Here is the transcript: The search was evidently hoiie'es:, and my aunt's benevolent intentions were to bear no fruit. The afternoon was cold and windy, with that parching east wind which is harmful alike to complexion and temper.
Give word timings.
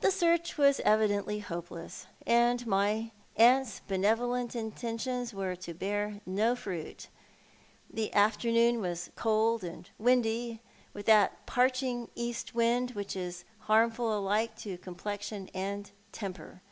The 0.00 0.10
search 0.10 0.56
was 0.56 0.80
evidently 0.86 1.42
hoiie'es:, 1.42 2.06
and 2.26 2.66
my 2.66 3.10
aunt's 3.36 3.80
benevolent 3.80 4.56
intentions 4.56 5.34
were 5.34 5.54
to 5.54 5.74
bear 5.74 6.22
no 6.24 6.56
fruit. 6.56 7.08
The 7.92 8.10
afternoon 8.14 8.80
was 8.80 9.10
cold 9.16 9.62
and 9.64 9.90
windy, 9.98 10.60
with 10.94 11.04
that 11.04 11.44
parching 11.44 12.08
east 12.14 12.54
wind 12.54 12.92
which 12.92 13.14
is 13.14 13.44
harmful 13.58 14.16
alike 14.18 14.56
to 14.60 14.78
complexion 14.78 15.50
and 15.52 15.90
temper. 16.10 16.62